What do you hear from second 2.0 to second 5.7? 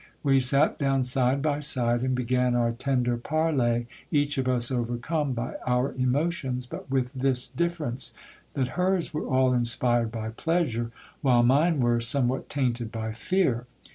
and began our tender parley, each of us overcome by